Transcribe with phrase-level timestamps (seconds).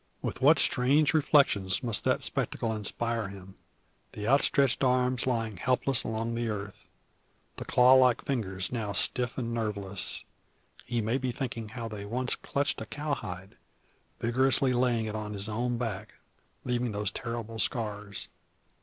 [0.23, 3.53] With what strange reflections must that spectacle inspire him!
[4.13, 6.87] The outstretched arms lying helpless along the earth
[7.57, 10.25] the claw like fingers now stiff and nerveless
[10.85, 13.57] he may be thinking how they once clutched a cowhide,
[14.19, 16.15] vigorously laying it on his own back,
[16.65, 18.27] leaving those terrible scars.